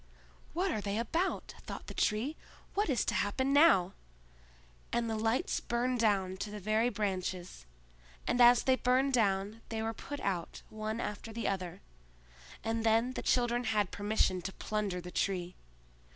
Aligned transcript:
"What 0.55 0.71
are 0.71 0.81
they 0.81 0.97
about?" 0.97 1.53
thought 1.67 1.85
the 1.85 1.93
Tree. 1.93 2.35
"What 2.73 2.89
is 2.89 3.05
to 3.05 3.13
happen 3.13 3.53
now!" 3.53 3.93
And 4.91 5.07
the 5.07 5.15
lights 5.15 5.59
burned 5.59 5.99
down 5.99 6.37
to 6.37 6.49
the 6.49 6.59
very 6.59 6.89
branches, 6.89 7.67
and 8.25 8.41
as 8.41 8.63
they 8.63 8.75
burned 8.77 9.13
down 9.13 9.61
they 9.69 9.83
were 9.83 9.93
put 9.93 10.19
out 10.21 10.63
one 10.71 10.99
after 10.99 11.31
the 11.31 11.47
other, 11.47 11.81
and 12.63 12.83
then 12.83 13.11
the 13.13 13.21
children 13.21 13.65
had 13.65 13.91
permission 13.91 14.41
to 14.41 14.53
plunder 14.53 15.01
the 15.01 15.11
Tree. 15.11 15.53